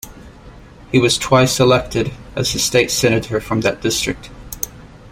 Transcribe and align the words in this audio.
He 0.91 0.97
was 0.97 1.19
twice 1.19 1.59
elected 1.59 2.11
as 2.35 2.55
a 2.55 2.59
state 2.59 2.89
senator 2.89 3.39
from 3.39 3.61
that 3.61 3.83
district. 3.83 4.31